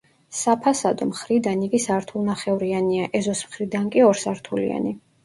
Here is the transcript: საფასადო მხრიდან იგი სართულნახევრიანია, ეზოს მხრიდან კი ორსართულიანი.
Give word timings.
საფასადო 0.35 1.07
მხრიდან 1.09 1.61
იგი 1.67 1.81
სართულნახევრიანია, 1.83 3.05
ეზოს 3.21 3.45
მხრიდან 3.51 3.93
კი 3.97 4.03
ორსართულიანი. 4.09 4.95